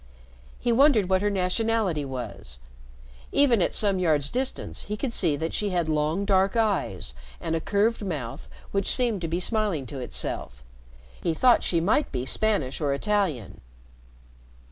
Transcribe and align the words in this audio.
He 0.59 0.71
wondered 0.71 1.09
what 1.09 1.21
her 1.21 1.29
nationality 1.29 2.03
was. 2.03 2.57
Even 3.31 3.61
at 3.61 3.75
some 3.75 3.99
yards' 3.99 4.31
distance 4.31 4.85
he 4.85 4.97
could 4.97 5.13
see 5.13 5.35
that 5.35 5.53
she 5.53 5.69
had 5.69 5.87
long 5.87 6.25
dark 6.25 6.55
eyes 6.57 7.13
and 7.39 7.55
a 7.55 7.61
curved 7.61 8.03
mouth 8.03 8.49
which 8.71 8.91
seemed 8.95 9.21
to 9.21 9.27
be 9.27 9.39
smiling 9.39 9.85
to 9.85 9.99
itself. 9.99 10.63
He 11.21 11.35
thought 11.35 11.61
she 11.63 11.79
might 11.79 12.11
be 12.11 12.25
Spanish 12.25 12.81
or 12.81 12.95
Italian. 12.95 13.61